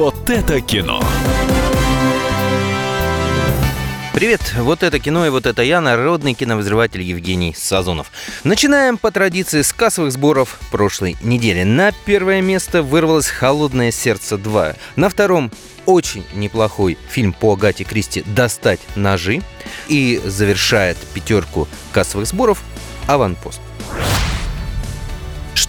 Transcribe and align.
Вот 0.00 0.30
это 0.30 0.62
кино. 0.62 0.98
Привет, 4.14 4.40
вот 4.56 4.82
это 4.82 4.98
кино 4.98 5.26
и 5.26 5.28
вот 5.28 5.44
это 5.44 5.62
я, 5.62 5.82
народный 5.82 6.32
киновозрыватель 6.32 7.02
Евгений 7.02 7.54
Сазонов. 7.54 8.10
Начинаем 8.42 8.96
по 8.96 9.10
традиции 9.10 9.60
с 9.60 9.74
кассовых 9.74 10.12
сборов 10.12 10.58
прошлой 10.70 11.18
недели. 11.20 11.64
На 11.64 11.92
первое 12.06 12.40
место 12.40 12.82
вырвалось 12.82 13.28
«Холодное 13.28 13.90
сердце 13.90 14.36
2». 14.36 14.76
На 14.96 15.10
втором 15.10 15.52
очень 15.84 16.24
неплохой 16.32 16.96
фильм 17.10 17.34
по 17.34 17.52
Агате 17.52 17.84
Кристи 17.84 18.22
«Достать 18.22 18.80
ножи». 18.96 19.42
И 19.88 20.18
завершает 20.24 20.96
пятерку 21.12 21.68
кассовых 21.92 22.26
сборов 22.26 22.62
«Аванпост». 23.06 23.60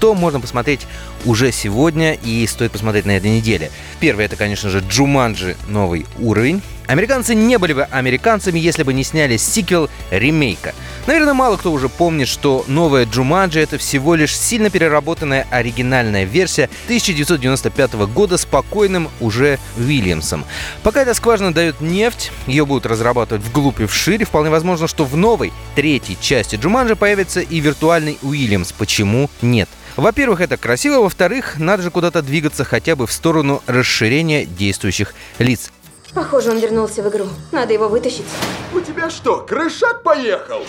Что 0.00 0.14
можно 0.14 0.40
посмотреть 0.40 0.86
уже 1.26 1.52
сегодня 1.52 2.14
и 2.14 2.46
стоит 2.46 2.72
посмотреть 2.72 3.04
на 3.04 3.18
этой 3.18 3.30
неделе? 3.30 3.70
Первое, 4.00 4.24
это, 4.24 4.36
конечно 4.36 4.70
же, 4.70 4.82
Джуманджи 4.88 5.58
новый 5.68 6.06
уровень. 6.18 6.62
Американцы 6.86 7.34
не 7.34 7.58
были 7.58 7.74
бы 7.74 7.82
американцами, 7.82 8.58
если 8.58 8.82
бы 8.82 8.94
не 8.94 9.04
сняли 9.04 9.36
сиквел 9.36 9.90
ремейка. 10.10 10.74
Наверное, 11.06 11.34
мало 11.34 11.58
кто 11.58 11.70
уже 11.70 11.90
помнит, 11.90 12.28
что 12.28 12.64
новая 12.66 13.04
Джуманджи— 13.04 13.60
это 13.60 13.76
всего 13.76 14.14
лишь 14.14 14.34
сильно 14.34 14.70
переработанная 14.70 15.46
оригинальная 15.50 16.24
версия 16.24 16.70
1995 16.86 17.92
года 18.06 18.38
с 18.38 18.46
покойным 18.46 19.10
уже 19.20 19.58
Уильямсом. 19.76 20.46
Пока 20.82 21.02
эта 21.02 21.12
скважина 21.12 21.52
дает 21.52 21.82
нефть, 21.82 22.32
ее 22.46 22.64
будут 22.64 22.86
разрабатывать 22.86 23.44
вглубь 23.44 23.80
и 23.80 23.86
вширь, 23.86 24.24
вполне 24.24 24.48
возможно, 24.48 24.88
что 24.88 25.04
в 25.04 25.14
новой, 25.14 25.52
третьей 25.74 26.16
части 26.18 26.56
Джуманджи 26.56 26.96
появится 26.96 27.40
и 27.40 27.60
виртуальный 27.60 28.18
Уильямс. 28.22 28.72
Почему 28.72 29.28
нет? 29.42 29.68
Во-первых, 29.96 30.40
это 30.40 30.56
красиво, 30.56 31.00
во-вторых, 31.00 31.58
надо 31.58 31.82
же 31.82 31.90
куда-то 31.90 32.22
двигаться 32.22 32.64
хотя 32.64 32.96
бы 32.96 33.06
в 33.06 33.12
сторону 33.12 33.62
расширения 33.66 34.44
действующих 34.44 35.14
лиц. 35.38 35.70
Похоже, 36.14 36.50
он 36.50 36.58
вернулся 36.58 37.02
в 37.02 37.08
игру. 37.08 37.26
Надо 37.52 37.72
его 37.72 37.88
вытащить. 37.88 38.24
У 38.72 38.80
тебя 38.80 39.10
что, 39.10 39.38
крышак 39.48 40.02
поехал? 40.02 40.64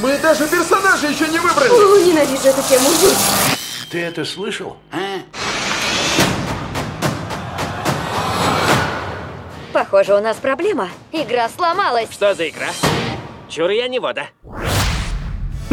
Мы 0.00 0.18
даже 0.18 0.48
персонажа 0.48 1.08
еще 1.08 1.28
не 1.28 1.38
выбрали. 1.38 1.68
О, 1.68 2.04
ненавижу 2.04 2.48
эту 2.48 2.62
тему. 2.68 2.88
Ты 3.90 4.00
это 4.00 4.24
слышал? 4.24 4.76
А? 4.90 5.20
Похоже, 9.72 10.14
у 10.14 10.20
нас 10.20 10.36
проблема. 10.36 10.88
Игра 11.12 11.48
сломалась. 11.48 12.08
Что 12.10 12.34
за 12.34 12.48
игра? 12.48 12.68
Чур 13.48 13.70
я 13.70 13.88
не 13.88 14.00
вода. 14.00 14.26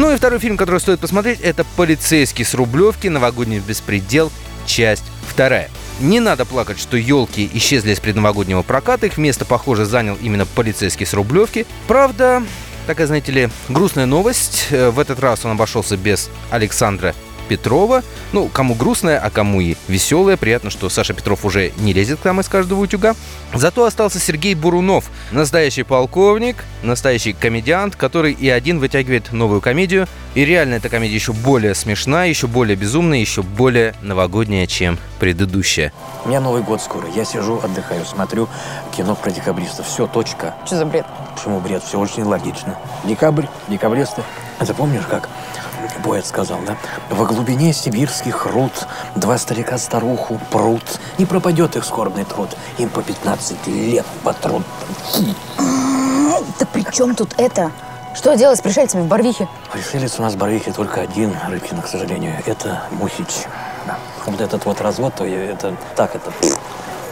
Ну 0.00 0.10
и 0.10 0.16
второй 0.16 0.38
фильм, 0.38 0.56
который 0.56 0.80
стоит 0.80 0.98
посмотреть, 0.98 1.40
это 1.42 1.62
«Полицейский 1.76 2.42
с 2.42 2.54
Рублевки. 2.54 3.08
Новогодний 3.08 3.58
беспредел. 3.58 4.32
Часть 4.64 5.04
вторая». 5.28 5.68
Не 6.00 6.20
надо 6.20 6.46
плакать, 6.46 6.80
что 6.80 6.96
елки 6.96 7.50
исчезли 7.52 7.92
из 7.92 8.00
предновогоднего 8.00 8.62
проката. 8.62 9.04
Их 9.04 9.18
место, 9.18 9.44
похоже, 9.44 9.84
занял 9.84 10.16
именно 10.22 10.46
полицейский 10.46 11.04
с 11.04 11.12
Рублевки. 11.12 11.66
Правда, 11.86 12.42
такая, 12.86 13.08
знаете 13.08 13.30
ли, 13.30 13.50
грустная 13.68 14.06
новость. 14.06 14.68
Э, 14.70 14.88
в 14.88 14.98
этот 14.98 15.20
раз 15.20 15.44
он 15.44 15.50
обошелся 15.50 15.98
без 15.98 16.30
Александра 16.48 17.14
Петрова. 17.50 18.04
Ну, 18.32 18.46
кому 18.46 18.76
грустная, 18.76 19.18
а 19.18 19.28
кому 19.28 19.60
и 19.60 19.74
веселая. 19.88 20.36
Приятно, 20.36 20.70
что 20.70 20.88
Саша 20.88 21.14
Петров 21.14 21.44
уже 21.44 21.72
не 21.78 21.92
лезет 21.92 22.20
к 22.20 22.24
нам 22.24 22.38
из 22.38 22.48
каждого 22.48 22.80
утюга. 22.80 23.16
Зато 23.52 23.84
остался 23.84 24.20
Сергей 24.20 24.54
Бурунов, 24.54 25.10
настоящий 25.32 25.82
полковник, 25.82 26.64
настоящий 26.84 27.32
комедиант, 27.32 27.96
который 27.96 28.32
и 28.32 28.48
один 28.48 28.78
вытягивает 28.78 29.32
новую 29.32 29.60
комедию. 29.60 30.06
И 30.36 30.44
реально 30.44 30.74
эта 30.74 30.88
комедия 30.88 31.16
еще 31.16 31.32
более 31.32 31.74
смешная, 31.74 32.28
еще 32.28 32.46
более 32.46 32.76
безумная, 32.76 33.18
еще 33.18 33.42
более 33.42 33.96
новогодняя, 34.00 34.68
чем 34.68 34.96
предыдущая. 35.18 35.92
У 36.24 36.28
меня 36.28 36.40
Новый 36.40 36.62
год 36.62 36.80
скоро. 36.80 37.08
Я 37.16 37.24
сижу, 37.24 37.58
отдыхаю, 37.60 38.04
смотрю 38.04 38.48
кино 38.96 39.16
про 39.16 39.32
декабристов. 39.32 39.88
Все, 39.88 40.06
точка. 40.06 40.54
Что 40.66 40.76
за 40.76 40.86
бред? 40.86 41.04
Почему 41.34 41.58
бред? 41.58 41.82
Все 41.82 41.98
очень 41.98 42.22
логично. 42.22 42.78
Декабрь, 43.04 43.46
декабристы. 43.66 44.22
Это 44.60 44.72
помнишь 44.72 45.06
как? 45.10 45.28
Боец 46.02 46.28
сказал, 46.28 46.60
да? 46.66 46.76
Во 47.10 47.24
глубине 47.26 47.72
сибирских 47.72 48.46
руд 48.46 48.72
два 49.16 49.38
старика 49.38 49.78
старуху 49.78 50.40
прут. 50.50 51.00
Не 51.18 51.26
пропадет 51.26 51.76
их 51.76 51.84
скорбный 51.84 52.24
труд. 52.24 52.50
Им 52.78 52.88
по 52.88 53.02
15 53.02 53.66
лет 53.66 54.06
по 54.24 54.32
труд. 54.32 54.62
Да 56.58 56.66
при 56.72 56.84
чем 56.92 57.14
тут 57.14 57.34
это? 57.38 57.70
Что 58.14 58.34
делать 58.36 58.58
с 58.58 58.62
пришельцами 58.62 59.02
в 59.02 59.06
Барвихе? 59.06 59.48
Пришелец 59.72 60.18
у 60.18 60.22
нас 60.22 60.34
в 60.34 60.36
Барвихе 60.36 60.72
только 60.72 61.00
один, 61.00 61.34
Рыбкина, 61.48 61.82
к 61.82 61.86
сожалению. 61.86 62.34
Это 62.44 62.82
Мухич. 62.90 63.46
Да. 63.86 63.98
Вот 64.26 64.40
этот 64.40 64.64
вот 64.64 64.80
развод, 64.80 65.14
то 65.14 65.24
это 65.24 65.76
так, 65.96 66.14
это... 66.16 66.32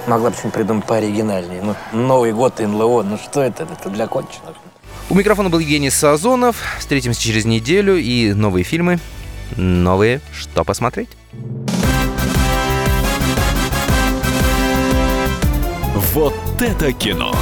Могла 0.07 0.31
бы 0.31 0.37
что-нибудь 0.37 0.55
придумать 0.55 0.85
пооригинальнее. 0.87 1.63
Ну, 1.63 1.75
Новый 1.93 2.33
год 2.33 2.59
НЛО, 2.59 3.03
ну 3.03 3.19
что 3.19 3.43
это? 3.43 3.65
Это 3.65 3.91
для 3.91 4.07
конченых. 4.07 4.57
У 5.11 5.15
микрофона 5.15 5.49
был 5.49 5.59
Евгений 5.59 5.89
Сазонов. 5.89 6.57
Встретимся 6.79 7.23
через 7.23 7.47
неделю 7.47 7.97
и 7.97 8.35
новые 8.35 8.63
фильмы. 8.63 8.99
Новые 9.57 10.21
«Что 10.33 10.65
посмотреть?» 10.65 11.09
Вот 16.13 16.35
это 16.61 16.93
кино! 16.93 17.35